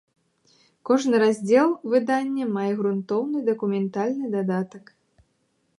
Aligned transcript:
Кожны 0.89 1.19
раздзел 1.23 1.69
выдання 1.95 2.49
мае 2.57 2.71
грунтоўны 2.81 3.37
дакументальны 3.53 4.25
дадатак. 4.39 4.83